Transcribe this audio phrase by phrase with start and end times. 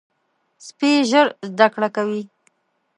[0.65, 2.23] سپي ژر زده کړه کوي.